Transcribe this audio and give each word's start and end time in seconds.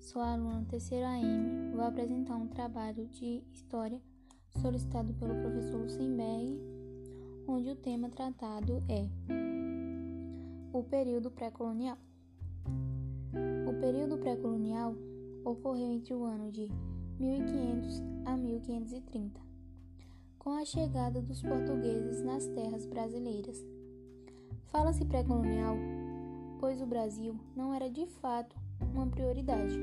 sou 0.00 0.20
aluna 0.20 0.66
terceira 0.68 1.08
AM. 1.08 1.70
Vou 1.72 1.84
apresentar 1.84 2.34
um 2.34 2.48
trabalho 2.48 3.06
de 3.06 3.40
história 3.52 4.00
solicitado 4.60 5.14
pelo 5.14 5.36
professor 5.36 5.80
Lucenberg, 5.80 6.58
onde 7.46 7.70
o 7.70 7.76
tema 7.76 8.08
tratado 8.08 8.82
é 8.88 9.06
o 10.72 10.82
período 10.82 11.30
pré-colonial. 11.30 11.96
O 13.68 13.80
período 13.80 14.18
pré-colonial 14.18 14.96
ocorreu 15.44 15.92
entre 15.92 16.12
o 16.12 16.24
ano 16.24 16.50
de 16.50 16.68
1500 17.20 18.02
a 18.24 18.36
1530, 18.36 19.40
com 20.40 20.50
a 20.50 20.64
chegada 20.64 21.22
dos 21.22 21.40
portugueses 21.40 22.22
nas 22.24 22.46
terras 22.48 22.84
brasileiras. 22.86 23.64
Fala-se 24.72 25.04
pré-colonial, 25.04 25.76
pois 26.58 26.82
o 26.82 26.86
Brasil 26.86 27.38
não 27.54 27.72
era 27.72 27.88
de 27.88 28.06
fato 28.06 28.56
uma 28.92 29.06
prioridade. 29.06 29.78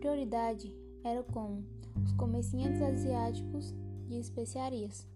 Prioridade 0.00 0.74
era 1.04 1.22
com 1.22 1.62
os 2.02 2.12
comerciantes 2.12 2.80
asiáticos 2.80 3.74
de 4.08 4.18
especiarias, 4.18 5.06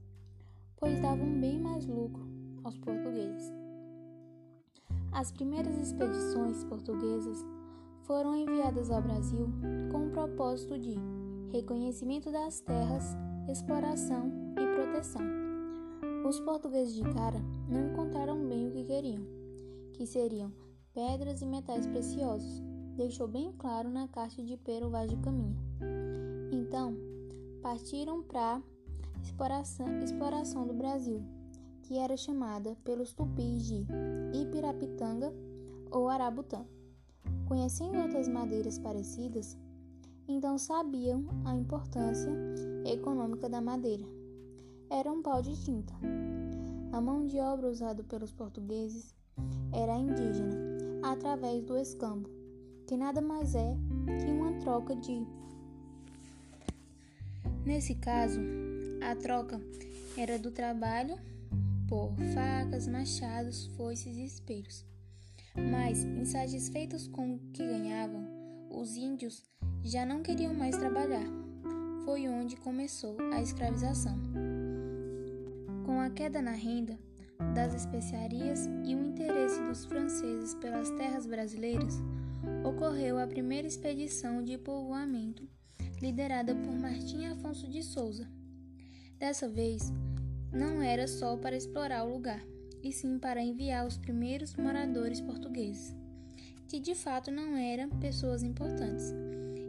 pois 0.76 1.00
davam 1.00 1.40
bem 1.40 1.58
mais 1.58 1.86
lucro 1.86 2.26
aos 2.62 2.76
portugueses. 2.78 3.52
As 5.12 5.32
primeiras 5.32 5.78
expedições 5.78 6.64
portuguesas 6.64 7.44
foram 8.02 8.36
enviadas 8.36 8.90
ao 8.90 9.00
Brasil 9.00 9.48
com 9.90 10.08
o 10.08 10.10
propósito 10.10 10.78
de 10.78 10.96
reconhecimento 11.50 12.30
das 12.30 12.60
terras, 12.60 13.16
exploração 13.48 14.30
e 14.52 14.74
proteção. 14.74 15.22
Os 16.28 16.40
portugueses 16.40 16.94
de 16.94 17.02
cara 17.02 17.40
não 17.68 17.92
encontraram 17.92 18.46
bem 18.46 18.68
o 18.68 18.72
que 18.72 18.84
queriam, 18.84 19.22
que 19.92 20.06
seriam 20.06 20.52
pedras 20.92 21.42
e 21.42 21.46
metais 21.46 21.86
preciosos, 21.86 22.62
deixou 22.96 23.26
bem 23.26 23.52
claro 23.58 23.90
na 23.90 24.06
carta 24.08 24.42
de 24.42 24.56
Pero 24.56 24.90
Vaz 24.90 25.10
de 25.10 25.16
Caminha. 25.16 25.56
Então, 26.52 26.96
partiram 27.62 28.22
para 28.22 28.62
exploração, 29.22 29.98
exploração 30.00 30.66
do 30.66 30.74
Brasil, 30.74 31.22
que 31.82 31.98
era 31.98 32.16
chamada 32.16 32.76
pelos 32.84 33.12
tupis 33.12 33.64
de 33.64 33.86
Ipirapitanga 34.32 35.32
ou 35.90 36.08
Arabutã. 36.08 36.64
Conhecendo 37.46 37.98
outras 37.98 38.28
madeiras 38.28 38.78
parecidas, 38.78 39.58
então 40.26 40.56
sabiam 40.56 41.24
a 41.44 41.54
importância 41.54 42.30
econômica 42.86 43.48
da 43.48 43.60
madeira. 43.60 44.04
Era 44.88 45.12
um 45.12 45.22
pau 45.22 45.42
de 45.42 45.54
tinta. 45.62 45.92
A 46.92 47.00
mão 47.00 47.26
de 47.26 47.38
obra 47.38 47.68
usada 47.68 48.02
pelos 48.04 48.32
portugueses 48.32 49.14
era 49.72 49.98
indígena, 49.98 50.56
através 51.02 51.64
do 51.64 51.76
escambo, 51.76 52.30
que 52.86 52.96
nada 52.96 53.20
mais 53.20 53.54
é 53.54 53.76
que 54.20 54.30
uma 54.30 54.52
troca 54.60 54.94
de. 54.96 55.26
Nesse 57.64 57.94
caso, 57.94 58.40
a 59.00 59.16
troca 59.16 59.60
era 60.16 60.38
do 60.38 60.50
trabalho 60.50 61.16
por 61.88 62.14
facas, 62.34 62.86
machados, 62.86 63.66
foices 63.76 64.16
e 64.16 64.24
espelhos. 64.24 64.84
Mas, 65.54 66.04
insatisfeitos 66.04 67.06
com 67.08 67.34
o 67.34 67.38
que 67.52 67.64
ganhavam, 67.64 68.26
os 68.70 68.96
índios 68.96 69.42
já 69.82 70.04
não 70.04 70.22
queriam 70.22 70.52
mais 70.52 70.76
trabalhar. 70.76 71.26
Foi 72.04 72.28
onde 72.28 72.56
começou 72.56 73.16
a 73.32 73.40
escravização. 73.40 74.18
Com 75.86 76.00
a 76.00 76.10
queda 76.10 76.42
na 76.42 76.52
renda 76.52 76.98
das 77.54 77.74
especiarias 77.74 78.66
e 78.84 78.94
o 78.94 79.04
interesse 79.04 79.62
dos 79.62 79.84
franceses 79.84 80.54
pelas 80.54 80.90
terras 80.90 81.26
brasileiras, 81.26 82.02
ocorreu 82.64 83.18
a 83.18 83.26
primeira 83.26 83.66
expedição 83.66 84.42
de 84.42 84.58
povoamento 84.58 85.48
liderada 86.00 86.54
por 86.54 86.74
Martim 86.74 87.26
Afonso 87.26 87.68
de 87.68 87.82
Souza. 87.82 88.28
Dessa 89.18 89.48
vez, 89.48 89.92
não 90.52 90.82
era 90.82 91.08
só 91.08 91.36
para 91.36 91.56
explorar 91.56 92.04
o 92.04 92.12
lugar, 92.12 92.44
e 92.82 92.92
sim 92.92 93.18
para 93.18 93.42
enviar 93.42 93.86
os 93.86 93.96
primeiros 93.96 94.54
moradores 94.54 95.20
portugueses, 95.20 95.94
que 96.68 96.78
de 96.78 96.94
fato 96.94 97.30
não 97.30 97.56
eram 97.56 97.88
pessoas 97.88 98.42
importantes, 98.42 99.14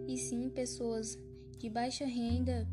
e 0.07 0.17
sim 0.17 0.49
pessoas 0.49 1.17
de 1.57 1.69
baixa 1.69 2.05
renda, 2.05 2.67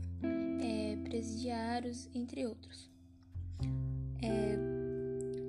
é, 0.61 0.97
presidiários, 1.05 2.09
entre 2.13 2.45
outros. 2.47 2.91
É, 4.21 4.57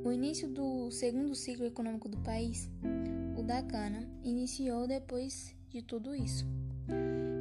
o 0.07 0.11
início 0.11 0.47
do 0.47 0.91
segundo 0.91 1.33
ciclo 1.33 1.65
econômico 1.65 2.07
do 2.07 2.17
país 2.19 2.69
da 3.43 3.61
cana, 3.61 4.07
iniciou 4.23 4.87
depois 4.87 5.53
de 5.69 5.81
tudo 5.81 6.15
isso. 6.15 6.45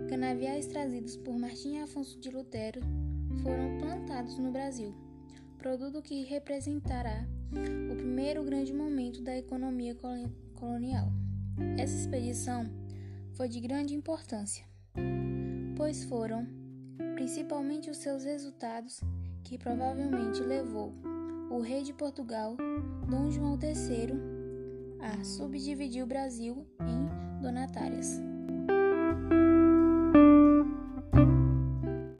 Canaviais 0.08 0.66
trazidos 0.66 1.16
por 1.16 1.38
Martim 1.38 1.78
Afonso 1.78 2.18
de 2.18 2.28
Lutero 2.28 2.80
foram 3.42 3.78
plantados 3.78 4.36
no 4.36 4.50
Brasil, 4.50 4.94
produto 5.58 6.02
que 6.02 6.24
representará 6.24 7.26
o 7.90 7.96
primeiro 7.96 8.42
grande 8.42 8.72
momento 8.72 9.22
da 9.22 9.36
economia 9.36 9.96
colonial. 10.54 11.12
Essa 11.78 11.96
expedição 11.96 12.68
foi 13.32 13.48
de 13.48 13.60
grande 13.60 13.94
importância, 13.94 14.64
pois 15.76 16.04
foram 16.04 16.46
principalmente 17.14 17.90
os 17.90 17.98
seus 17.98 18.24
resultados 18.24 19.00
que 19.44 19.56
provavelmente 19.56 20.40
levou 20.40 20.92
o 21.50 21.60
rei 21.60 21.82
de 21.82 21.92
Portugal, 21.92 22.56
Dom 23.08 23.30
João 23.30 23.58
III, 23.60 24.41
a 25.02 25.24
subdividir 25.24 26.02
o 26.02 26.06
Brasil 26.06 26.66
em 26.80 27.40
donatárias. 27.42 28.31